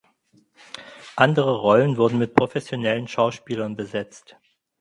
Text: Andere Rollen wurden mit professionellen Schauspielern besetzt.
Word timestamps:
Andere 1.15 1.57
Rollen 1.59 1.95
wurden 1.95 2.17
mit 2.17 2.33
professionellen 2.33 3.07
Schauspielern 3.07 3.75
besetzt. 3.75 4.35